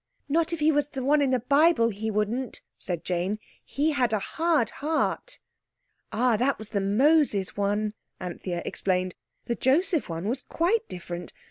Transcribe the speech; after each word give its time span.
"Not 0.27 0.51
if 0.51 0.59
he 0.61 0.71
was 0.71 0.87
the 0.87 1.03
one 1.03 1.21
in 1.21 1.29
the 1.29 1.41
Bible 1.41 1.89
he 1.89 2.09
wouldn't," 2.09 2.63
said 2.75 3.03
Jane. 3.03 3.37
"He 3.63 3.91
had 3.91 4.13
a 4.13 4.17
hard 4.17 4.71
heart." 4.81 5.37
"Ah, 6.11 6.35
that 6.37 6.57
was 6.57 6.69
the 6.69 6.81
Moses 6.81 7.55
one," 7.55 7.93
Anthea 8.19 8.63
explained. 8.65 9.13
"The 9.45 9.53
Joseph 9.53 10.09
one 10.09 10.27
was 10.27 10.41
quite 10.41 10.87
different. 10.89 11.33